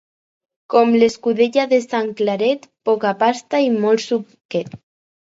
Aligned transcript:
Com 0.73 0.93
l'escudella 1.01 1.65
de 1.73 1.77
sant 1.83 2.09
Claret, 2.21 2.65
poca 2.89 3.11
pasta 3.19 3.59
i 3.65 3.69
molt 3.83 4.03
suquet. 4.05 4.73